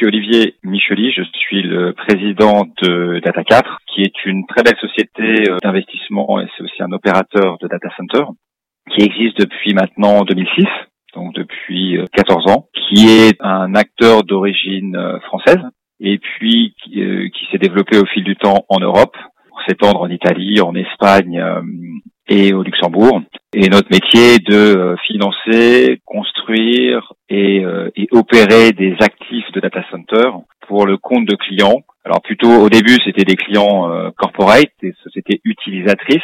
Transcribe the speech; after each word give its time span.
suis 0.00 0.06
Olivier 0.06 0.54
Micheli, 0.64 1.12
je 1.12 1.22
suis 1.34 1.60
le 1.60 1.92
président 1.92 2.64
de 2.80 3.20
Data4, 3.20 3.76
qui 3.86 4.00
est 4.00 4.24
une 4.24 4.46
très 4.46 4.62
belle 4.62 4.78
société 4.80 5.50
euh, 5.50 5.58
d'investissement 5.62 6.40
et 6.40 6.46
c'est 6.56 6.64
aussi 6.64 6.82
un 6.82 6.92
opérateur 6.92 7.58
de 7.60 7.68
data 7.68 7.88
center 7.98 8.24
qui 8.90 9.02
existe 9.02 9.38
depuis 9.38 9.74
maintenant 9.74 10.22
2006 10.22 10.64
donc 11.14 11.34
depuis 11.34 11.98
14 12.14 12.50
ans, 12.50 12.68
qui 12.72 13.08
est 13.08 13.36
un 13.40 13.74
acteur 13.74 14.22
d'origine 14.22 14.96
française 15.24 15.60
et 15.98 16.18
puis 16.18 16.74
qui 16.84 17.46
s'est 17.50 17.58
développé 17.58 17.98
au 17.98 18.06
fil 18.06 18.24
du 18.24 18.36
temps 18.36 18.64
en 18.68 18.78
Europe 18.78 19.16
pour 19.48 19.60
s'étendre 19.68 20.00
en 20.00 20.08
Italie, 20.08 20.60
en 20.60 20.74
Espagne 20.76 21.44
et 22.28 22.54
au 22.54 22.62
Luxembourg. 22.62 23.22
Et 23.52 23.68
notre 23.68 23.90
métier 23.90 24.34
est 24.34 24.48
de 24.48 24.54
euh, 24.54 24.96
financer, 24.98 26.00
construire 26.04 27.14
et, 27.28 27.64
euh, 27.64 27.90
et, 27.96 28.06
opérer 28.12 28.70
des 28.70 28.94
actifs 29.00 29.50
de 29.52 29.58
data 29.58 29.84
center 29.90 30.30
pour 30.68 30.86
le 30.86 30.96
compte 30.96 31.26
de 31.26 31.34
clients. 31.34 31.82
Alors 32.04 32.22
plutôt 32.22 32.48
au 32.48 32.68
début 32.68 32.96
c'était 33.04 33.24
des 33.24 33.34
clients 33.34 33.90
euh, 33.90 34.10
corporate, 34.16 34.70
des 34.80 34.94
sociétés 35.02 35.40
utilisatrices. 35.44 36.22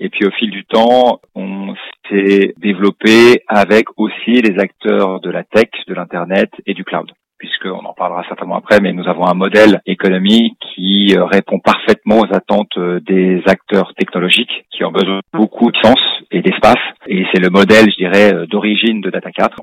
Et 0.00 0.10
puis 0.10 0.26
au 0.26 0.30
fil 0.32 0.50
du 0.50 0.66
temps, 0.66 1.20
on 1.34 1.74
s'est 2.10 2.54
développé 2.58 3.42
avec 3.48 3.86
aussi 3.96 4.42
les 4.42 4.58
acteurs 4.58 5.20
de 5.20 5.30
la 5.30 5.44
tech, 5.44 5.70
de 5.88 5.94
l'internet 5.94 6.50
et 6.66 6.74
du 6.74 6.84
cloud 6.84 7.10
puisqu'on 7.40 7.84
en 7.86 7.94
parlera 7.94 8.22
certainement 8.28 8.56
après, 8.56 8.80
mais 8.80 8.92
nous 8.92 9.08
avons 9.08 9.26
un 9.26 9.34
modèle 9.34 9.80
économique 9.86 10.58
qui 10.74 11.16
euh, 11.16 11.24
répond 11.24 11.58
parfaitement 11.58 12.20
aux 12.20 12.34
attentes 12.34 12.76
euh, 12.76 13.00
des 13.00 13.42
acteurs 13.46 13.94
technologiques 13.94 14.66
qui 14.70 14.84
ont 14.84 14.92
besoin 14.92 15.16
de 15.16 15.22
beaucoup 15.32 15.72
de 15.72 15.76
sens 15.78 15.98
et 16.30 16.42
d'espace. 16.42 16.78
Et 17.06 17.24
c'est 17.32 17.40
le 17.40 17.50
modèle, 17.50 17.86
je 17.90 17.96
dirais, 17.96 18.34
euh, 18.34 18.46
d'origine 18.46 19.00
de 19.00 19.10
Data 19.10 19.30
4. 19.30 19.56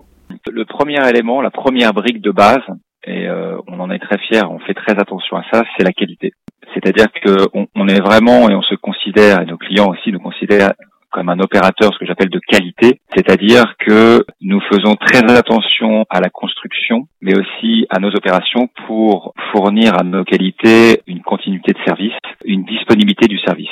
Le 0.52 0.66
premier 0.66 0.98
élément, 1.10 1.42
la 1.42 1.52
première 1.52 1.94
brique 1.94 2.22
de 2.22 2.32
base, 2.32 2.64
et 3.06 3.28
on 3.68 3.80
en 3.80 3.90
est 3.90 4.00
très 4.00 4.18
fiers, 4.18 4.44
on 4.50 4.60
fait 4.60 4.73
très 4.73 5.00
attention 5.00 5.38
à 5.38 5.44
ça, 5.52 5.64
c'est 5.78 5.84
la 5.86 5.94
qualité. 5.94 6.34
C'est-à-dire 6.73 7.08
qu'on 7.23 7.68
on 7.73 7.88
est 7.88 8.02
vraiment, 8.02 8.50
et 8.50 8.56
on 8.56 8.62
se 8.62 8.76
considère, 8.76 9.42
et 9.42 9.45
nos 9.45 9.58
clients 9.58 9.90
aussi 9.90 10.12
nous 10.12 10.20
considèrent 10.20 10.73
comme 11.12 11.30
un 11.30 11.40
opérateur, 11.40 11.94
ce 11.94 12.00
que 12.00 12.06
j'appelle 12.06 12.30
de 12.30 12.40
qualité, 12.40 13.00
c'est-à-dire 13.16 13.76
que 13.80 14.26
nous 14.42 14.60
faisons 14.72 14.95
très 14.95 15.23
attention 15.36 16.06
à 16.10 16.20
la 16.20 16.30
construction, 16.30 17.08
mais 17.22 17.34
aussi 17.38 17.88
à 17.90 18.00
nos 18.00 18.12
opérations 18.12 18.70
pour 18.86 19.34
fournir 19.52 19.98
à 19.98 20.04
nos 20.04 20.23
qualités 20.23 21.02
une 21.08 21.22
continuité 21.22 21.73
de 21.73 21.80
service, 21.86 22.14
une 22.45 22.66
disponibilité 22.66 23.28
du 23.28 23.40
service. 23.40 23.72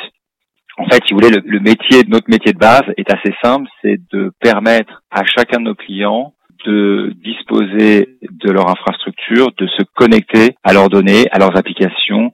En 0.78 0.86
fait, 0.86 0.95
si 1.06 1.14
vous 1.14 1.20
voulez, 1.20 1.30
le, 1.30 1.42
le 1.46 1.60
métier, 1.60 2.02
notre 2.08 2.30
métier 2.30 2.54
de 2.54 2.58
base 2.58 2.86
est 2.98 3.12
assez 3.12 3.36
simple, 3.44 3.70
c'est 3.82 4.00
de 4.12 4.32
permettre 4.42 5.04
à 5.12 5.24
chacun 5.26 5.60
de 5.60 5.66
nos 5.66 5.76
clients 5.76 6.34
de 6.66 7.14
disposer 7.24 8.18
de 8.22 8.52
leur 8.52 8.70
infrastructure, 8.70 9.52
de 9.58 9.68
se 9.68 9.84
connecter 9.96 10.56
à 10.64 10.74
leurs 10.74 10.90
données, 10.90 11.26
à 11.32 11.38
leurs 11.38 11.56
applications 11.58 12.34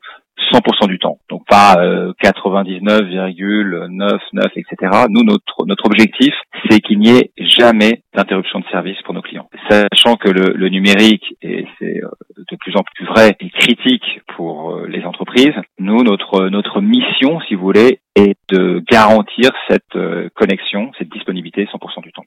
100% 0.53 0.87
du 0.87 0.99
temps. 0.99 1.17
Donc 1.29 1.43
pas 1.47 1.75
99,99 2.23 4.49
etc. 4.55 4.75
Nous 5.09 5.23
notre 5.23 5.65
notre 5.65 5.85
objectif 5.85 6.33
c'est 6.69 6.79
qu'il 6.79 6.99
n'y 6.99 7.09
ait 7.09 7.31
jamais 7.37 8.03
d'interruption 8.13 8.59
de 8.59 8.65
service 8.71 9.01
pour 9.03 9.13
nos 9.13 9.21
clients. 9.21 9.49
Sachant 9.69 10.15
que 10.15 10.29
le, 10.29 10.53
le 10.55 10.69
numérique 10.69 11.35
et 11.41 11.65
c'est 11.79 12.03
euh, 12.03 12.09
de 12.37 12.55
plus 12.57 12.75
en 12.75 12.83
plus 12.95 13.05
vrai 13.05 13.35
et 13.39 13.49
critique 13.49 14.21
pour 14.35 14.71
euh, 14.71 14.87
les 14.87 15.03
entreprises, 15.03 15.53
nous 15.79 16.03
notre 16.03 16.49
notre 16.49 16.81
mission 16.81 17.39
si 17.47 17.55
vous 17.55 17.61
voulez 17.61 17.99
est 18.15 18.37
de 18.49 18.83
garantir 18.89 19.51
cette 19.69 19.95
euh, 19.95 20.29
connexion, 20.35 20.91
cette 20.97 21.09
disponibilité 21.09 21.65
100% 21.65 22.03
du 22.03 22.11
temps. 22.11 22.25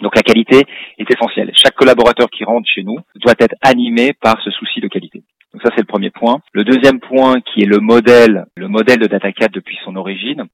Donc 0.00 0.16
la 0.16 0.22
qualité 0.22 0.64
est 0.98 1.10
essentielle. 1.10 1.50
Chaque 1.54 1.74
collaborateur 1.74 2.30
qui 2.30 2.44
rentre 2.44 2.68
chez 2.72 2.82
nous 2.82 2.96
doit 3.16 3.34
être 3.38 3.54
animé 3.62 4.12
par 4.14 4.40
ce 4.42 4.50
souci 4.50 4.80
de 4.80 4.88
qualité. 4.88 5.22
Donc 5.52 5.62
ça 5.62 5.70
c'est 5.74 5.82
le 5.82 5.86
premier 5.86 6.10
point. 6.10 6.40
Le 6.52 6.64
deuxième 6.64 7.00
point 7.00 7.40
qui 7.40 7.62
est 7.62 7.66
le 7.66 7.78
modèle, 7.78 8.46
le 8.56 8.68
modèle 8.68 8.98
de 8.98 9.06
DataCat 9.06 9.48
depuis 9.48 9.78
son 9.84 9.96
origine, 9.96 10.46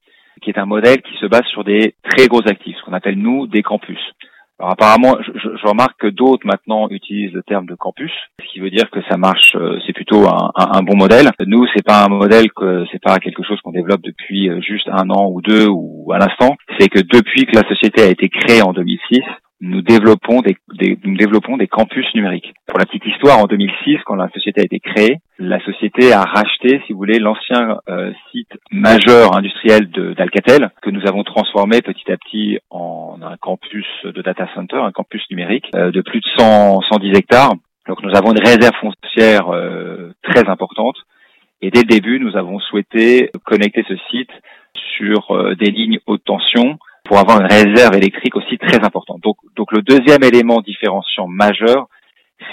qui 0.47 0.51
est 0.51 0.61
un 0.61 0.65
modèle 0.65 1.01
qui 1.01 1.17
se 1.19 1.25
base 1.25 1.45
sur 1.51 1.65
des 1.65 1.95
très 2.09 2.27
gros 2.27 2.47
actifs, 2.47 2.77
ce 2.77 2.85
qu'on 2.85 2.93
appelle 2.93 3.17
nous 3.17 3.47
des 3.47 3.63
campus. 3.63 3.99
Alors 4.59 4.71
apparemment, 4.71 5.17
je, 5.21 5.49
je 5.61 5.67
remarque 5.67 5.99
que 5.99 6.07
d'autres 6.07 6.47
maintenant 6.47 6.87
utilisent 6.89 7.33
le 7.33 7.43
terme 7.43 7.65
de 7.65 7.75
campus, 7.75 8.11
ce 8.41 8.47
qui 8.47 8.59
veut 8.61 8.69
dire 8.69 8.89
que 8.89 9.01
ça 9.09 9.17
marche, 9.17 9.55
euh, 9.55 9.77
c'est 9.85 9.91
plutôt 9.91 10.25
un, 10.25 10.51
un, 10.55 10.83
bon 10.83 10.95
modèle. 10.95 11.29
Nous, 11.45 11.67
c'est 11.75 11.85
pas 11.85 12.05
un 12.05 12.07
modèle 12.07 12.49
que 12.55 12.85
c'est 12.91 13.03
pas 13.03 13.19
quelque 13.19 13.43
chose 13.43 13.59
qu'on 13.61 13.71
développe 13.71 14.01
depuis 14.01 14.49
euh, 14.49 14.61
juste 14.61 14.87
un 14.87 15.09
an 15.09 15.29
ou 15.29 15.41
deux 15.41 15.67
ou 15.67 16.11
à 16.13 16.17
l'instant. 16.17 16.55
C'est 16.79 16.87
que 16.87 17.01
depuis 17.01 17.45
que 17.45 17.55
la 17.57 17.67
société 17.67 18.01
a 18.03 18.07
été 18.07 18.29
créée 18.29 18.61
en 18.61 18.71
2006, 18.71 19.19
nous 19.59 19.81
développons 19.81 20.41
des, 20.41 20.55
nous 21.03 21.17
développons 21.17 21.57
des 21.57 21.67
campus 21.67 22.05
numériques. 22.15 22.53
Pour 22.67 22.79
la 22.79 22.85
petite 22.85 23.05
histoire, 23.05 23.39
en 23.39 23.47
2006, 23.47 23.97
quand 24.05 24.15
la 24.15 24.29
société 24.29 24.61
a 24.61 24.63
été 24.63 24.79
créée, 24.79 25.17
la 25.39 25.63
société 25.63 26.13
a 26.13 26.21
racheté, 26.21 26.81
si 26.85 26.93
vous 26.93 26.97
voulez, 26.97 27.19
l'ancien 27.19 27.79
euh, 27.89 28.11
site 28.31 28.57
majeur 28.71 29.35
industriel 29.35 29.89
d'Alcatel, 29.89 30.71
que 30.81 30.89
nous 30.89 31.07
avons 31.07 31.23
transformé 31.23 31.81
petit 31.81 32.11
à 32.11 32.17
petit 32.17 32.59
en 32.69 33.19
un 33.21 33.37
campus 33.37 33.85
de 34.03 34.21
data 34.21 34.47
center, 34.55 34.77
un 34.77 34.91
campus 34.91 35.23
numérique 35.29 35.69
euh, 35.75 35.91
de 35.91 36.01
plus 36.01 36.21
de 36.21 36.25
100, 36.37 36.81
110 36.81 37.17
hectares. 37.17 37.53
Donc 37.87 38.01
nous 38.01 38.15
avons 38.15 38.31
une 38.31 38.39
réserve 38.39 38.75
foncière 38.81 39.49
euh, 39.49 40.11
très 40.23 40.49
importante. 40.49 40.97
Et 41.61 41.71
dès 41.71 41.81
le 41.81 41.87
début, 41.87 42.19
nous 42.19 42.35
avons 42.35 42.59
souhaité 42.59 43.31
connecter 43.45 43.83
ce 43.87 43.95
site 44.11 44.31
sur 44.97 45.55
des 45.55 45.71
lignes 45.71 45.99
haute 46.05 46.23
tension 46.23 46.77
pour 47.03 47.17
avoir 47.17 47.41
une 47.41 47.47
réserve 47.47 47.95
électrique 47.95 48.35
aussi 48.35 48.57
très 48.59 48.83
importante. 48.83 49.21
Donc, 49.21 49.37
donc 49.55 49.71
le 49.71 49.81
deuxième 49.81 50.23
élément 50.23 50.61
différenciant 50.61 51.27
majeur, 51.27 51.87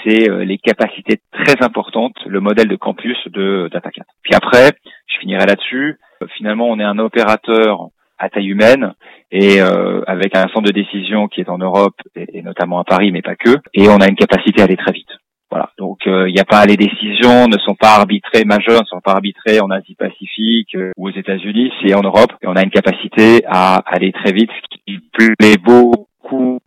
c'est 0.05 0.29
euh, 0.29 0.45
les 0.45 0.57
capacités 0.57 1.19
très 1.31 1.63
importantes, 1.63 2.15
le 2.25 2.39
modèle 2.39 2.67
de 2.67 2.75
campus 2.75 3.17
de 3.27 3.69
DataCat. 3.71 4.05
Puis 4.21 4.35
après, 4.35 4.71
je 5.07 5.17
finirai 5.19 5.45
là-dessus. 5.45 5.99
Euh, 6.21 6.27
finalement, 6.37 6.67
on 6.69 6.79
est 6.79 6.83
un 6.83 6.99
opérateur 6.99 7.89
à 8.17 8.29
taille 8.29 8.47
humaine 8.47 8.93
et 9.31 9.61
euh, 9.61 10.01
avec 10.07 10.35
un 10.35 10.47
centre 10.53 10.67
de 10.67 10.71
décision 10.71 11.27
qui 11.27 11.41
est 11.41 11.49
en 11.49 11.57
Europe 11.57 11.95
et, 12.15 12.37
et, 12.37 12.41
notamment 12.41 12.79
à 12.79 12.83
Paris, 12.83 13.11
mais 13.11 13.21
pas 13.21 13.35
que. 13.35 13.57
Et 13.73 13.89
on 13.89 13.97
a 13.97 14.07
une 14.07 14.15
capacité 14.15 14.61
à 14.61 14.65
aller 14.65 14.77
très 14.77 14.93
vite. 14.93 15.09
Voilà. 15.51 15.71
Donc 15.77 15.99
il 16.05 16.11
euh, 16.11 16.31
n'y 16.31 16.39
a 16.39 16.45
pas 16.45 16.65
les 16.65 16.77
décisions 16.77 17.47
ne 17.47 17.57
sont 17.59 17.75
pas 17.75 17.95
arbitrées 17.95 18.45
majeures, 18.45 18.81
ne 18.81 18.87
sont 18.87 19.01
pas 19.01 19.13
arbitrées 19.13 19.59
en 19.59 19.69
Asie 19.69 19.95
Pacifique 19.95 20.75
ou 20.97 21.09
aux 21.09 21.11
États-Unis, 21.11 21.71
c'est 21.81 21.93
en 21.93 22.01
Europe 22.01 22.31
et 22.41 22.47
on 22.47 22.55
a 22.55 22.63
une 22.63 22.71
capacité 22.71 23.41
à 23.47 23.75
aller 23.85 24.11
très 24.11 24.31
vite, 24.31 24.49
ce 24.71 24.77
qui 24.85 24.99
plaît 25.37 25.57
beaucoup 25.63 26.59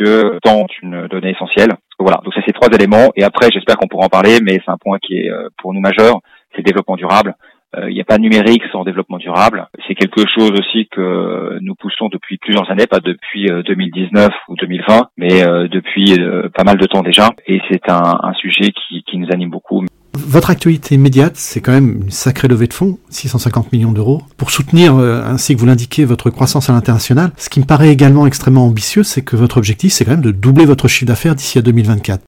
euh, 0.00 0.30
puisque 0.30 0.40
tant 0.42 0.66
une 0.82 1.06
donnée 1.08 1.30
essentielle. 1.30 1.72
Voilà. 1.98 2.20
Donc 2.24 2.32
c'est 2.34 2.52
trois 2.52 2.68
éléments 2.72 3.10
et 3.16 3.24
après 3.24 3.48
j'espère 3.52 3.76
qu'on 3.76 3.88
pourra 3.88 4.06
en 4.06 4.08
parler, 4.08 4.38
mais 4.42 4.58
c'est 4.64 4.70
un 4.70 4.76
point 4.78 4.98
qui 4.98 5.18
est 5.18 5.30
pour 5.58 5.74
nous 5.74 5.80
majeur, 5.80 6.20
c'est 6.52 6.58
le 6.58 6.64
développement 6.64 6.96
durable. 6.96 7.34
Euh, 7.76 7.90
il 7.90 7.94
n'y 7.94 8.00
a 8.00 8.04
pas 8.04 8.16
de 8.16 8.22
numérique 8.22 8.62
sans 8.72 8.84
développement 8.84 9.18
durable. 9.18 9.68
C'est 9.86 9.94
quelque 9.94 10.24
chose 10.34 10.52
aussi 10.52 10.88
que 10.90 11.58
nous 11.60 11.74
poussons 11.74 12.08
depuis 12.08 12.38
plusieurs 12.38 12.70
années, 12.70 12.86
pas 12.86 13.00
depuis 13.00 13.46
2019 13.46 14.26
euh, 14.26 14.30
ou 14.48 14.56
2020, 14.56 15.08
mais 15.18 15.42
euh, 15.42 15.68
depuis 15.68 16.18
pas 16.54 16.64
mal 16.64 16.78
de 16.78 16.86
temps 16.86 17.02
déjà. 17.02 17.30
Et 17.46 17.60
c'est 17.70 17.90
un, 17.90 18.20
un 18.22 18.32
sujet 18.34 18.72
qui, 18.72 19.02
qui, 19.02 19.18
nous 19.18 19.28
anime 19.32 19.50
beaucoup. 19.50 19.84
Votre 20.14 20.50
actualité 20.50 20.94
immédiate, 20.94 21.36
c'est 21.36 21.60
quand 21.60 21.72
même 21.72 22.00
une 22.02 22.10
sacrée 22.10 22.48
levée 22.48 22.66
de 22.66 22.72
fonds, 22.72 22.98
650 23.10 23.72
millions 23.72 23.92
d'euros, 23.92 24.22
pour 24.36 24.50
soutenir, 24.50 24.94
ainsi 24.94 25.54
que 25.54 25.60
vous 25.60 25.66
l'indiquez, 25.66 26.04
votre 26.04 26.30
croissance 26.30 26.70
à 26.70 26.72
l'international. 26.72 27.30
Ce 27.36 27.48
qui 27.48 27.60
me 27.60 27.66
paraît 27.66 27.90
également 27.90 28.26
extrêmement 28.26 28.66
ambitieux, 28.66 29.04
c'est 29.04 29.22
que 29.22 29.36
votre 29.36 29.58
objectif, 29.58 29.92
c'est 29.92 30.04
quand 30.04 30.12
même 30.12 30.22
de 30.22 30.32
doubler 30.32 30.64
votre 30.64 30.88
chiffre 30.88 31.06
d'affaires 31.06 31.34
d'ici 31.34 31.58
à 31.58 31.62
2024. 31.62 32.22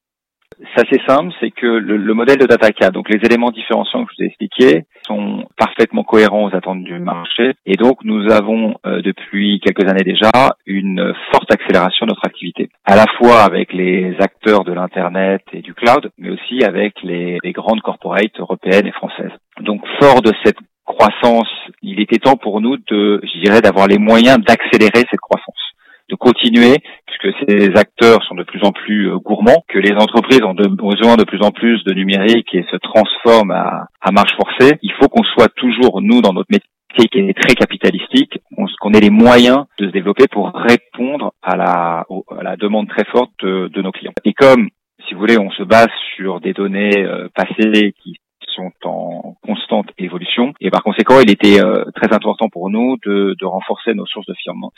C'est 0.74 0.86
assez 0.86 1.02
simple, 1.06 1.32
c'est 1.40 1.50
que 1.50 1.66
le, 1.66 1.96
le, 1.96 2.14
modèle 2.14 2.38
de 2.38 2.46
DataCat, 2.46 2.90
donc 2.90 3.08
les 3.08 3.18
éléments 3.24 3.50
différenciants 3.50 4.04
que 4.04 4.12
je 4.12 4.16
vous 4.16 4.24
ai 4.24 4.26
expliqués, 4.28 4.84
sont 5.06 5.44
parfaitement 5.56 6.04
cohérents 6.04 6.44
aux 6.44 6.54
attentes 6.54 6.84
du 6.84 6.98
marché. 6.98 7.54
Et 7.66 7.76
donc, 7.76 7.98
nous 8.04 8.30
avons 8.30 8.76
euh, 8.86 9.02
depuis 9.02 9.60
quelques 9.60 9.88
années 9.88 10.04
déjà 10.04 10.30
une 10.66 11.12
forte 11.32 11.52
accélération 11.52 12.06
de 12.06 12.10
notre 12.10 12.26
activité, 12.26 12.68
à 12.84 12.94
la 12.94 13.06
fois 13.18 13.42
avec 13.42 13.72
les 13.72 14.14
acteurs 14.20 14.64
de 14.64 14.72
l'Internet 14.72 15.42
et 15.52 15.62
du 15.62 15.74
cloud, 15.74 16.10
mais 16.18 16.30
aussi 16.30 16.62
avec 16.62 16.94
les, 17.02 17.38
les 17.42 17.52
grandes 17.52 17.80
corporates 17.80 18.38
européennes 18.38 18.86
et 18.86 18.92
françaises. 18.92 19.32
Donc, 19.60 19.82
fort 20.00 20.22
de 20.22 20.32
cette 20.44 20.58
croissance, 20.84 21.48
il 21.82 22.00
était 22.00 22.18
temps 22.18 22.36
pour 22.36 22.60
nous 22.60 22.76
de, 22.76 23.20
je 23.22 23.40
dirais, 23.40 23.60
d'avoir 23.60 23.86
les 23.86 23.98
moyens 23.98 24.38
d'accélérer 24.38 25.04
cette 25.10 25.20
croissance 25.20 25.69
de 26.10 26.16
continuer, 26.16 26.76
puisque 27.06 27.36
ces 27.46 27.70
acteurs 27.76 28.22
sont 28.24 28.34
de 28.34 28.44
plus 28.44 28.62
en 28.62 28.72
plus 28.72 29.10
euh, 29.10 29.18
gourmands, 29.18 29.64
que 29.68 29.78
les 29.78 29.92
entreprises 29.92 30.42
ont 30.42 30.54
besoin 30.54 31.16
de 31.16 31.24
plus 31.24 31.42
en 31.42 31.50
plus 31.50 31.82
de 31.84 31.94
numérique 31.94 32.54
et 32.54 32.64
se 32.70 32.76
transforment 32.76 33.52
à, 33.52 33.86
à 34.00 34.12
marche 34.12 34.34
forcée. 34.36 34.78
Il 34.82 34.92
faut 35.00 35.08
qu'on 35.08 35.24
soit 35.24 35.48
toujours, 35.54 36.00
nous, 36.02 36.20
dans 36.20 36.32
notre 36.32 36.50
métier, 36.50 36.68
qui 36.94 37.18
est 37.18 37.40
très 37.40 37.54
capitalistique, 37.54 38.38
qu'on 38.80 38.92
ait 38.92 39.00
les 39.00 39.10
moyens 39.10 39.64
de 39.78 39.86
se 39.86 39.92
développer 39.92 40.26
pour 40.30 40.52
répondre 40.52 41.32
à 41.42 41.56
la, 41.56 42.56
demande 42.56 42.88
très 42.88 43.04
forte 43.04 43.32
de, 43.42 43.82
nos 43.82 43.92
clients. 43.92 44.12
Et 44.24 44.32
comme, 44.32 44.68
si 45.06 45.14
vous 45.14 45.20
voulez, 45.20 45.38
on 45.38 45.50
se 45.50 45.62
base 45.62 45.90
sur 46.16 46.40
des 46.40 46.52
données 46.52 47.04
euh, 47.04 47.28
passées 47.34 47.94
qui 48.02 48.16
sont 48.54 48.72
en 48.84 49.36
constante 49.42 49.88
évolution. 49.98 50.52
Et 50.60 50.70
par 50.70 50.82
conséquent, 50.82 51.20
il 51.20 51.30
était 51.30 51.60
euh, 51.60 51.84
très 51.94 52.12
important 52.12 52.48
pour 52.48 52.68
nous 52.70 52.96
de, 53.04 53.44
renforcer 53.44 53.94
nos 53.94 54.06
sources 54.06 54.26
de 54.26 54.34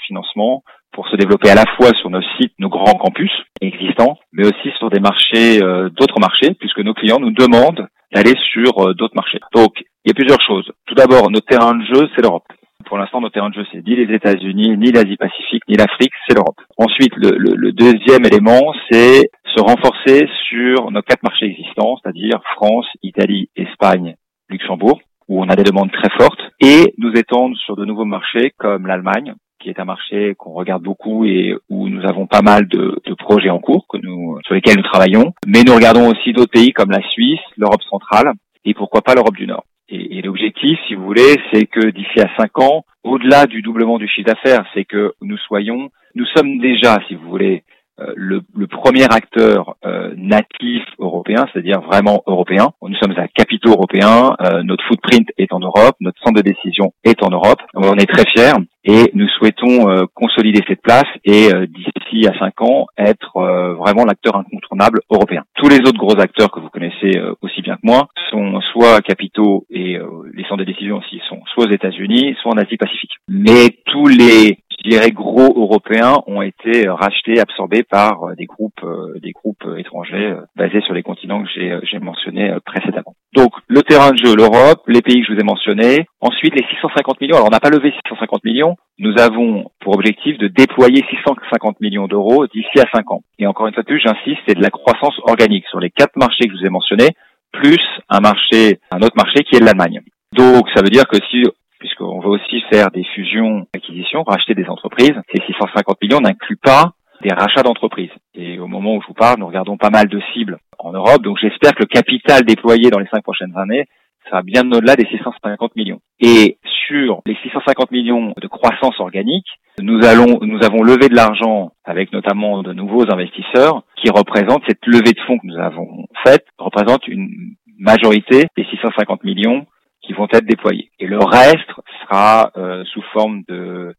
financement 0.07 0.63
pour 0.93 1.09
se 1.09 1.17
développer 1.17 1.51
à 1.51 1.55
la 1.55 1.65
fois 1.77 1.91
sur 2.01 2.11
nos 2.11 2.23
sites, 2.37 2.55
nos 2.59 2.69
grands 2.69 2.99
campus 2.99 3.31
existants, 3.61 4.19
mais 4.33 4.47
aussi 4.47 4.71
sur 4.79 4.91
des 4.91 5.01
marchés, 5.01 5.61
d'autres 5.97 6.21
marchés, 6.21 6.55
puisque 6.59 6.81
nos 6.81 6.95
clients 6.95 7.21
nous 7.21 7.33
demandent 7.33 7.89
d'aller 8.15 8.35
sur 8.53 8.95
d'autres 8.95 9.17
marchés. 9.17 9.41
Donc, 9.55 9.73
il 10.05 10.09
y 10.09 10.11
a 10.11 10.15
plusieurs 10.15 10.41
choses. 10.47 10.71
Tout 10.87 10.95
d'abord, 10.95 11.31
notre 11.31 11.47
terrain 11.47 11.75
de 11.75 11.85
jeu, 11.85 12.09
c'est 12.15 12.23
l'Europe. 12.23 12.45
Pour 12.87 12.99
l'instant, 12.99 13.21
nos 13.21 13.31
terrains 13.31 13.51
de 13.51 13.55
jeu, 13.55 13.65
c'est 13.73 13.87
ni 13.87 13.95
les 13.95 14.13
États-Unis, 14.15 14.77
ni 14.77 14.91
l'Asie-Pacifique, 14.91 15.63
ni 15.69 15.77
l'Afrique, 15.77 16.13
c'est 16.27 16.35
l'Europe. 16.35 16.61
Ensuite, 16.77 17.13
le, 17.17 17.73
deuxième 17.73 18.25
élément, 18.27 18.75
c'est 18.91 19.31
se 19.45 19.61
renforcer 19.61 20.29
sur 20.49 20.91
nos 20.91 21.03
quatre 21.03 21.23
marchés 21.23 21.47
existants, 21.47 21.97
c'est-à-dire 22.03 22.41
France, 22.57 22.87
Italie, 23.03 23.49
Espagne, 23.57 24.17
Luxembourg, 24.49 25.01
où 25.29 25.43
on 25.43 25.49
a 25.49 25.57
des 25.57 25.63
demandes 25.63 25.93
très 25.93 26.11
fortes, 26.19 26.41
et 26.61 26.93
nous 26.99 27.13
étendre 27.13 27.57
sur 27.59 27.77
de 27.77 27.85
nouveaux 27.85 28.05
marchés 28.05 28.53
comme 28.59 28.87
l'Allemagne, 28.87 29.35
qui 29.63 29.71
est 29.71 29.81
un 29.81 29.85
marché 29.85 30.35
qu'on 30.37 30.53
regarde 30.53 30.83
beaucoup 30.83 31.25
et 31.25 31.55
où 31.71 31.89
nous 31.89 32.05
avons 32.05 32.27
pas 32.27 32.43
mal 32.43 32.67
de, 32.67 33.01
de, 33.07 33.15
projets 33.15 33.51
en 33.51 33.61
cours 33.61 33.87
que 33.89 33.97
nous, 33.97 34.39
sur 34.45 34.55
lesquels 34.55 34.77
nous 34.77 34.91
travaillons. 34.91 35.33
Mais 35.47 35.63
nous 35.65 35.75
regardons 35.75 36.11
aussi 36.11 36.33
d'autres 36.33 36.51
pays 36.51 36.73
comme 36.73 36.91
la 36.91 37.03
Suisse, 37.11 37.41
l'Europe 37.57 37.83
centrale 37.89 38.33
et 38.65 38.75
pourquoi 38.75 39.03
pas 39.03 39.15
l'Europe 39.15 39.37
du 39.37 39.47
Nord. 39.47 39.65
Et, 39.89 40.19
et 40.19 40.23
l'objectif, 40.23 40.79
si 40.87 40.95
vous 40.95 41.05
voulez, 41.05 41.37
c'est 41.53 41.67
que 41.67 41.91
d'ici 41.91 42.21
à 42.21 42.29
cinq 42.37 42.59
ans, 42.59 42.85
au-delà 43.05 43.47
du 43.47 43.63
doublement 43.63 43.99
du 43.99 44.09
chiffre 44.09 44.29
d'affaires, 44.29 44.65
c'est 44.75 44.85
que 44.85 45.13
nous 45.21 45.39
soyons, 45.39 45.91
nous 46.15 46.27
sommes 46.35 46.59
déjà, 46.59 46.99
si 47.09 47.15
vous 47.15 47.29
voulez, 47.29 47.63
euh, 48.01 48.13
le, 48.17 48.41
le, 48.57 48.67
premier 48.67 49.05
acteur 49.05 49.77
euh, 49.85 50.15
natif 50.17 50.83
européen, 50.99 51.45
c'est-à-dire 51.53 51.83
vraiment 51.83 52.23
européen. 52.27 52.71
Nous 52.81 52.97
sommes 52.97 53.13
un 53.19 53.27
capitaux 53.27 53.71
européen, 53.71 54.35
euh, 54.41 54.63
notre 54.63 54.83
footprint 54.87 55.29
est 55.37 55.53
en 55.53 55.61
Europe, 55.61 55.95
notre 56.01 56.19
centre 56.23 56.41
de 56.41 56.49
décision 56.49 56.95
est 57.05 57.23
en 57.23 57.29
Europe. 57.29 57.61
On 57.75 57.97
est 57.99 58.11
très 58.11 58.25
fiers 58.31 58.57
et 58.85 59.11
nous 59.15 59.29
souhaitons 59.29 60.07
consolider 60.15 60.61
cette 60.67 60.83
place 60.83 61.07
et 61.25 61.51
d'ici 61.69 62.27
à 62.27 62.39
cinq 62.39 62.61
ans 62.61 62.87
être 62.99 63.39
vraiment 63.79 64.05
l'acteur 64.05 64.37
incontournable 64.37 65.01
européen. 65.11 65.45
Tous 65.55 65.69
les 65.69 65.79
autres 65.79 65.99
gros 65.99 66.19
acteurs 66.19 66.51
que 66.51 66.61
vous 66.61 66.69
connaissez 66.69 67.21
aussi 67.41 67.63
bien 67.63 67.77
que 67.77 67.85
moi 67.85 68.09
sont 68.31 68.61
soit 68.73 69.01
capitaux 69.01 69.67
et 69.71 69.99
les 70.35 70.43
centres 70.45 70.65
de 70.65 70.65
décision 70.65 70.99
aussi 70.99 71.21
sont 71.29 71.41
soit 71.55 71.67
aux 71.67 71.71
États-Unis, 71.71 72.37
soit 72.43 72.53
en 72.53 72.59
Asie-Pacifique. 72.59 73.13
Mais 73.29 73.77
tous 73.87 74.09
les 74.09 74.59
je 74.85 74.91
dirais 74.91 75.11
gros 75.11 75.53
européens 75.57 76.17
ont 76.27 76.43
été 76.43 76.89
euh, 76.89 76.95
rachetés, 76.95 77.39
absorbés 77.39 77.83
par 77.85 78.25
euh, 78.25 78.35
des 78.35 78.47
groupes, 78.47 78.83
euh, 78.83 79.19
des 79.23 79.33
groupes 79.33 79.65
étrangers 79.77 80.37
basés 80.57 80.81
sur 80.81 80.95
les 80.95 81.03
continents 81.03 81.43
que 81.43 81.49
j'ai 81.49 81.99
mentionnés 81.99 82.55
précédemment. 82.65 83.15
Donc 83.35 83.53
le 83.67 83.83
terrain 83.83 84.11
de 84.11 84.19
jeu, 84.19 84.35
l'Europe, 84.37 84.83
les 84.87 85.01
pays 85.01 85.21
que 85.23 85.29
je 85.29 85.33
vous 85.33 85.41
ai 85.41 85.45
mentionnés. 85.45 86.07
Ensuite 86.21 86.55
les 86.55 86.67
650 86.69 87.21
millions. 87.21 87.37
Alors 87.37 87.49
on 87.49 87.51
n'a 87.51 87.61
pas 87.61 87.71
levé 87.71 87.93
650 88.07 88.45
millions. 88.45 88.77
Nous 88.99 89.15
avons 89.19 89.71
pour 89.81 89.95
objectif 89.95 90.37
de 90.39 90.49
déployer 90.49 91.03
650 91.09 91.81
millions 91.81 92.07
d'euros 92.07 92.47
d'ici 92.47 92.79
à 92.79 92.85
5 92.95 93.11
ans. 93.11 93.23
Et 93.39 93.47
encore 93.47 93.67
une 93.67 93.75
fois 93.75 93.83
de 93.83 93.89
plus, 93.89 94.01
j'insiste, 94.01 94.43
c'est 94.47 94.57
de 94.57 94.63
la 94.63 94.71
croissance 94.71 95.19
organique 95.25 95.67
sur 95.69 95.81
les 95.81 95.91
quatre 95.91 96.17
marchés 96.17 96.47
que 96.47 96.53
je 96.53 96.59
vous 96.59 96.67
ai 96.67 96.71
mentionnés, 96.71 97.11
plus 97.53 97.81
un 98.09 98.21
marché, 98.21 98.81
un 98.91 99.01
autre 99.01 99.17
marché 99.17 99.45
qui 99.45 99.57
est 99.57 99.61
l'Allemagne. 99.61 100.01
Donc 100.37 100.69
ça 100.75 100.83
veut 100.83 100.91
dire 100.91 101.07
que 101.07 101.19
si 101.31 101.45
puisqu'on 101.83 102.21
va 102.21 102.29
aussi 102.29 102.63
faire 102.71 102.93
des 102.93 103.03
fusions, 103.13 103.67
acquisitions, 103.75 104.23
racheter 104.23 104.55
des 104.55 104.69
entreprises. 104.69 105.15
Ces 105.35 105.43
650 105.47 106.01
millions 106.01 106.21
n'incluent 106.21 106.61
pas 106.63 106.93
des 107.23 107.33
rachats 107.33 107.63
d'entreprises. 107.63 108.11
Et 108.35 108.59
au 108.59 108.67
moment 108.67 108.97
où 108.97 109.03
je 109.03 109.07
vous 109.07 109.15
parle, 109.15 109.39
nous 109.39 109.47
regardons 109.47 109.77
pas 109.77 109.91
mal 109.91 110.09
de 110.09 110.21
cibles 110.33 110.59
en 110.79 110.93
Europe, 110.93 111.23
donc 111.23 111.39
j'espère 111.41 111.73
que 111.73 111.83
le 111.83 111.87
capital 111.87 112.43
déployé 112.45 112.91
dans 112.91 112.99
les 112.99 113.09
cinq 113.09 113.23
prochaines 113.23 113.57
années 113.57 113.87
sera 114.27 114.43
bien 114.43 114.63
au-delà 114.71 114.97
des 114.97 115.07
650 115.07 115.77
millions. 115.77 116.01
Et 116.21 116.59
sur 116.87 117.23
les 117.27 117.37
650 117.43 117.91
millions 117.91 118.35
de 118.41 118.47
croissance 118.47 118.99
organique, 119.01 119.47
nous 119.81 120.05
allons, 120.05 120.39
nous 120.43 120.63
avons 120.63 120.83
levé 120.83 121.09
de 121.09 121.15
l'argent 121.15 121.73
avec 121.85 122.13
notamment 122.13 122.63
de 122.63 122.73
nouveaux 122.73 123.11
investisseurs 123.13 123.83
qui 123.97 124.11
représentent 124.11 124.63
cette 124.69 124.87
levée 124.87 125.13
de 125.13 125.21
fonds 125.27 125.39
que 125.39 125.47
nous 125.47 125.59
avons 125.59 126.07
faite 126.25 126.47
représente 126.59 127.09
une 127.09 127.57
majorité 127.79 128.47
des 128.57 128.65
650 128.65 129.25
millions 129.25 129.67
qui 130.03 130.13
vont 130.13 130.27
être 130.33 130.47
déployés. 130.47 130.91
Et 130.99 131.07
le 131.07 131.19
reste 131.19 131.71
sera 132.03 132.51
euh, 132.57 132.85
sous 132.85 133.03
forme 133.13 133.43
de 133.49 133.95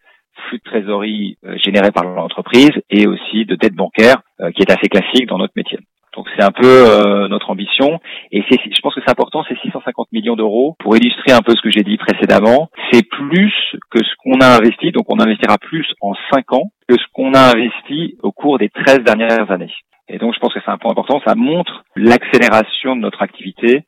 flux 0.48 0.60
de 0.60 0.64
trésorerie 0.64 1.38
euh, 1.46 1.58
généré 1.58 1.92
par 1.92 2.04
l'entreprise 2.04 2.72
et 2.90 3.08
aussi 3.08 3.46
de 3.46 3.56
dette 3.56 3.76
bancaire 3.76 4.22
euh, 4.40 4.52
qui 4.52 4.62
est 4.62 4.72
assez 4.72 4.90
classique 4.90 5.28
dans 5.28 5.38
notre 5.38 5.54
métier. 5.56 5.80
Donc 6.16 6.28
c'est 6.38 6.44
un 6.44 6.52
peu 6.52 7.28
notre 7.28 7.50
ambition 7.50 8.00
et 8.32 8.44
c'est, 8.48 8.60
je 8.64 8.80
pense 8.82 8.94
que 8.94 9.02
c'est 9.04 9.10
important, 9.10 9.44
ces 9.50 9.56
650 9.56 10.12
millions 10.12 10.36
d'euros 10.36 10.76
pour 10.78 10.96
illustrer 10.96 11.32
un 11.32 11.42
peu 11.42 11.56
ce 11.56 11.62
que 11.62 11.72
j'ai 11.72 11.82
dit 11.82 11.98
précédemment. 11.98 12.70
C'est 12.92 13.02
plus 13.02 13.52
que 13.90 13.98
ce 13.98 14.12
qu'on 14.20 14.40
a 14.40 14.58
investi, 14.58 14.92
donc 14.92 15.06
on 15.12 15.20
investira 15.20 15.58
plus 15.58 15.92
en 16.02 16.14
5 16.32 16.54
ans 16.54 16.70
que 16.88 16.94
ce 17.00 17.06
qu'on 17.14 17.34
a 17.34 17.40
investi 17.40 18.16
au 18.22 18.32
cours 18.32 18.60
des 18.60 18.70
13 18.70 19.00
dernières 19.00 19.50
années. 19.50 19.74
Et 20.08 20.20
donc 20.20 20.36
je 20.36 20.40
pense 20.40 20.54
que 20.54 20.60
c'est 20.64 20.70
un 20.70 20.78
point 20.78 20.92
important, 20.92 21.20
ça 21.26 21.34
montre 21.34 21.84
l'accélération 21.96 22.96
de 22.96 23.02
notre 23.02 23.24
activité 23.24 23.86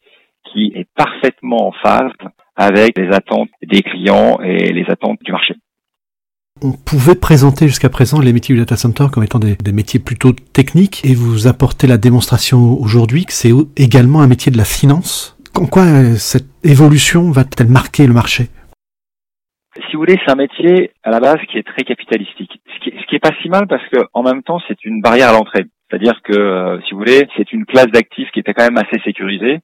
qui 0.51 0.71
est 0.75 0.87
parfaitement 0.95 1.67
en 1.67 1.71
phase 1.73 2.11
avec 2.55 2.97
les 2.97 3.13
attentes 3.13 3.49
des 3.61 3.81
clients 3.81 4.39
et 4.41 4.71
les 4.71 4.85
attentes 4.89 5.19
du 5.21 5.31
marché. 5.31 5.55
On 6.65 6.71
pouvait 6.71 7.13
présenter 7.13 7.67
jusqu'à 7.67 7.89
présent 7.89 8.19
les 8.19 8.33
métiers 8.33 8.55
du 8.55 8.59
data 8.59 8.75
center 8.75 9.05
comme 9.13 9.23
étant 9.23 9.37
des, 9.37 9.55
métiers 9.71 9.99
plutôt 9.99 10.31
techniques 10.31 11.05
et 11.05 11.13
vous 11.13 11.45
apportez 11.45 11.85
la 11.85 11.97
démonstration 11.97 12.81
aujourd'hui 12.81 13.25
que 13.25 13.33
c'est 13.33 13.51
également 13.77 14.21
un 14.21 14.27
métier 14.27 14.51
de 14.51 14.57
la 14.57 14.65
finance. 14.65 15.37
En 15.53 15.67
quoi 15.67 15.83
euh, 15.83 16.15
cette 16.15 16.49
évolution 16.63 17.29
va-t-elle 17.29 17.67
marquer 17.67 18.07
le 18.07 18.13
marché? 18.13 18.45
Si 19.75 19.93
vous 19.93 19.99
voulez, 19.99 20.17
c'est 20.25 20.31
un 20.31 20.35
métier 20.35 20.89
à 21.03 21.11
la 21.11 21.19
base 21.19 21.37
qui 21.51 21.59
est 21.59 21.67
très 21.67 21.83
capitalistique, 21.83 22.59
ce 22.73 22.79
qui, 22.83 22.95
ce 22.97 23.15
est 23.15 23.19
pas 23.19 23.35
si 23.43 23.49
mal 23.49 23.67
parce 23.67 23.87
que 23.89 23.99
en 24.13 24.23
même 24.23 24.41
temps 24.41 24.59
c'est 24.67 24.83
une 24.85 25.01
barrière 25.01 25.29
à 25.29 25.33
l'entrée. 25.33 25.65
C'est-à-dire 25.87 26.19
que, 26.23 26.33
euh, 26.33 26.81
si 26.87 26.93
vous 26.93 26.97
voulez, 26.97 27.27
c'est 27.37 27.53
une 27.53 27.65
classe 27.65 27.91
d'actifs 27.93 28.31
qui 28.33 28.39
était 28.39 28.55
quand 28.55 28.63
même 28.63 28.79
assez 28.79 28.99
sécurisée 29.03 29.59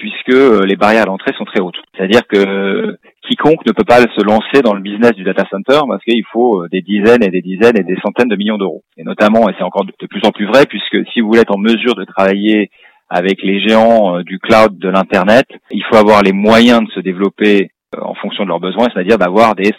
puisque 0.00 0.30
euh, 0.30 0.64
les 0.66 0.76
barrières 0.76 1.02
à 1.02 1.06
l'entrée 1.06 1.32
sont 1.36 1.44
très 1.44 1.60
hautes. 1.60 1.80
C'est-à-dire 1.94 2.26
que 2.26 2.96
quiconque 3.28 3.64
ne 3.66 3.72
peut 3.72 3.84
pas 3.84 4.00
se 4.00 4.24
lancer 4.24 4.62
dans 4.62 4.74
le 4.74 4.80
business 4.80 5.12
du 5.12 5.22
data 5.22 5.44
center 5.50 5.80
parce 5.86 6.02
qu'il 6.02 6.24
faut 6.32 6.62
euh, 6.62 6.68
des 6.72 6.80
dizaines 6.80 7.22
et 7.22 7.28
des 7.28 7.42
dizaines 7.42 7.78
et 7.78 7.84
des 7.84 7.98
centaines 8.02 8.28
de 8.28 8.36
millions 8.36 8.58
d'euros. 8.58 8.82
Et 8.96 9.04
notamment, 9.04 9.48
et 9.48 9.54
c'est 9.56 9.62
encore 9.62 9.84
de 9.84 10.06
plus 10.06 10.22
en 10.24 10.30
plus 10.30 10.46
vrai, 10.46 10.64
puisque 10.66 11.06
si 11.12 11.20
vous 11.20 11.28
voulez 11.28 11.42
être 11.42 11.54
en 11.54 11.58
mesure 11.58 11.94
de 11.94 12.04
travailler 12.04 12.70
avec 13.10 13.42
les 13.42 13.60
géants 13.60 14.16
euh, 14.16 14.22
du 14.22 14.38
cloud 14.38 14.78
de 14.78 14.88
l'internet, 14.88 15.46
il 15.70 15.84
faut 15.84 15.96
avoir 15.96 16.22
les 16.22 16.32
moyens 16.32 16.80
de 16.86 16.90
se 16.92 17.00
développer 17.00 17.70
en 18.00 18.14
fonction 18.14 18.44
de 18.44 18.48
leurs 18.48 18.60
besoins, 18.60 18.86
c'est-à-dire 18.92 19.18
d'avoir 19.18 19.54
des 19.54 19.72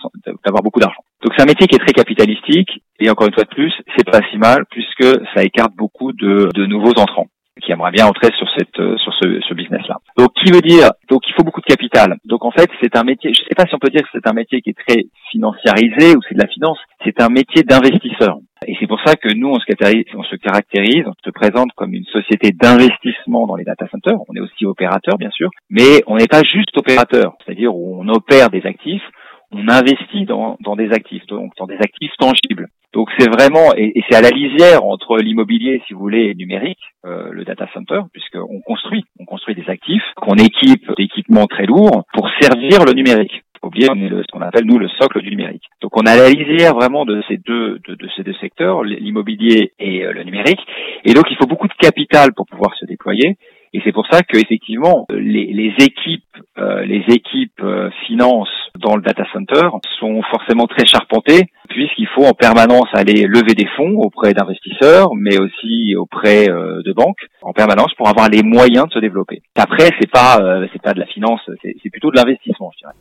d'avoir 0.46 0.62
beaucoup 0.62 0.82
d'argent. 0.82 1.02
Donc 1.24 1.34
c'est 1.36 1.44
un 1.44 1.46
métier 1.46 1.66
qui 1.68 1.76
est 1.76 1.80
très 1.80 1.94
capitalistique 1.94 2.84
et 3.00 3.10
encore 3.10 3.28
une 3.28 3.34
fois 3.34 3.46
de 3.46 3.50
plus, 3.50 3.74
c'est 3.96 4.10
pas 4.10 4.20
si 4.30 4.38
mal 4.38 4.66
puisque 4.70 5.06
ça 5.34 5.44
écarte 5.44 5.74
beaucoup 5.78 6.12
de, 6.12 6.50
de 6.54 6.66
nouveaux 6.66 7.00
entrants 7.00 7.28
qui 7.62 7.72
aimerait 7.72 7.92
bien 7.92 8.08
entrer 8.08 8.30
sur 8.38 8.48
cette 8.58 8.80
euh, 8.80 8.98
sur 8.98 9.14
ce, 9.14 9.40
ce 9.48 9.54
business 9.54 9.88
là. 9.88 9.98
Donc 10.18 10.34
qui 10.34 10.52
veut 10.52 10.62
dire 10.62 10.92
donc 11.10 11.22
il 11.28 11.34
faut 11.34 11.44
beaucoup 11.44 11.62
de 11.62 11.66
capital. 11.66 12.18
Donc 12.26 12.44
en 12.46 12.52
fait 12.52 12.70
c'est 12.82 12.96
un 12.96 13.04
métier, 13.04 13.34
je 13.34 13.44
sais 13.44 13.56
pas 13.56 13.66
si 13.66 13.76
on 13.76 13.80
peut 13.80 13.90
dire 13.90 14.02
que 14.02 14.10
c'est 14.14 14.28
un 14.28 14.34
métier 14.34 14.62
qui 14.62 14.72
est 14.72 14.78
très 14.88 15.06
financiarisé 15.32 16.16
ou 16.16 16.22
c'est 16.28 16.36
de 16.36 16.42
la 16.42 16.48
finance, 16.48 16.80
c'est 17.04 17.22
un 17.22 17.30
métier 17.30 17.64
d'investisseur. 17.64 18.38
Et 18.68 18.76
c'est 18.80 18.88
pour 18.88 19.00
ça 19.06 19.16
que 19.16 19.34
nous 19.34 19.50
on 19.50 19.60
se 19.60 19.66
caractérise, 19.66 20.06
on 20.16 20.24
se 20.24 20.36
caractérise, 20.36 21.04
on 21.08 21.14
se 21.24 21.32
présente 21.32 21.72
comme 21.76 21.94
une 21.94 22.06
société 22.06 22.52
d'investissement 22.52 23.48
dans 23.48 23.56
les 23.56 23.64
data 23.64 23.88
centers. 23.90 24.20
On 24.30 24.36
est 24.36 24.42
aussi 24.42 24.66
opérateur 24.66 25.18
bien 25.18 25.32
sûr, 25.32 25.50
mais 25.70 26.04
on 26.08 26.18
n'est 26.18 26.28
pas 26.28 26.44
juste 26.44 26.78
opérateur, 26.78 27.34
c'est-à-dire 27.44 27.76
on 27.76 28.08
opère 28.10 28.50
des 28.50 28.66
actifs, 28.66 29.04
on 29.52 29.68
investit 29.68 30.26
dans, 30.26 30.58
dans 30.62 30.76
des 30.76 30.92
actifs, 30.92 31.26
donc 31.28 31.52
dans 31.58 31.68
des 31.68 31.78
actifs 31.78 32.12
tangibles. 32.18 32.68
Donc 32.94 33.10
c'est 33.18 33.30
vraiment 33.30 33.74
et, 33.76 33.94
c'est 34.10 34.16
à 34.16 34.22
la 34.22 34.30
lisière 34.30 34.84
entre 34.84 35.18
l'immobilier, 35.18 35.82
si 35.88 35.94
vous 35.94 36.00
voulez, 36.00 36.24
et 36.24 36.28
le 36.30 36.34
numérique, 36.34 36.82
euh, 37.06 37.30
le 37.32 37.46
data 37.46 37.68
center, 37.74 38.02
puisqu'on 38.12 38.60
construit, 38.62 39.06
on 39.20 39.26
construit 39.26 39.56
des 39.56 39.70
actifs 39.70 40.04
qu'on 40.18 40.36
équipe 40.36 40.92
d'équipements 40.98 41.48
très 41.48 41.66
lourds 41.66 42.04
pour 42.14 42.30
servir 42.42 42.84
le 42.86 42.94
numérique. 42.94 43.44
Oublier, 43.64 43.86
ce 43.86 44.32
qu'on 44.32 44.42
appelle 44.42 44.66
nous 44.66 44.80
le 44.80 44.88
socle 45.00 45.22
du 45.22 45.30
numérique. 45.30 45.66
Donc 45.84 45.96
on 45.96 46.08
a 46.08 46.16
la 46.16 46.32
lisière 46.32 46.74
vraiment 46.74 47.06
de 47.06 47.22
ces 47.28 47.38
deux 47.38 47.80
de, 47.88 48.10
ces 48.16 48.24
deux 48.24 48.34
secteurs, 48.42 48.84
l'immobilier 48.84 49.74
et 49.78 50.04
euh, 50.04 50.14
le 50.14 50.24
numérique. 50.24 50.60
Et 51.06 51.14
donc 51.14 51.26
il 51.30 51.38
faut 51.38 51.46
beaucoup 51.46 51.68
de 51.68 51.74
capital 51.74 52.34
pour 52.34 52.48
pouvoir 52.48 52.74
se 52.76 52.86
déployer. 52.86 53.38
Et 53.74 53.82
c'est 53.86 53.92
pour 53.92 54.08
ça 54.08 54.24
que 54.24 54.40
effectivement 54.40 55.06
les, 55.12 55.74
équipes, 55.78 56.26
euh, 56.58 56.84
les 56.86 57.04
équipes 57.14 57.62
euh, 57.62 57.92
finance 58.08 58.50
dans 58.80 58.96
le 58.96 59.04
data 59.04 59.26
center 59.32 59.70
sont 60.00 60.24
forcément 60.24 60.66
très 60.66 60.88
charpentées 60.88 61.46
puisqu'il 61.74 62.08
faut 62.08 62.26
en 62.26 62.34
permanence 62.34 62.88
aller 62.94 63.26
lever 63.28 63.54
des 63.54 63.68
fonds 63.78 63.98
auprès 63.98 64.34
d'investisseurs, 64.34 65.16
mais 65.16 65.40
aussi 65.40 65.96
auprès 65.96 66.50
euh, 66.50 66.82
de 66.84 66.94
banques 66.94 67.28
en 67.42 67.54
permanence 67.54 67.94
pour 67.96 68.08
avoir 68.08 68.30
les 68.30 68.44
moyens 68.44 68.88
de 68.88 68.94
se 68.94 69.00
développer. 69.00 69.42
Après, 69.56 69.90
c'est 70.00 70.10
pas 70.10 70.40
c'est 70.72 70.82
pas 70.82 70.94
de 70.94 71.00
la 71.00 71.06
finance, 71.06 71.42
c'est 71.64 71.90
plutôt 71.90 72.12
de 72.12 72.18
l'investissement, 72.18 72.72
je 72.74 72.80
dirais. 72.80 72.94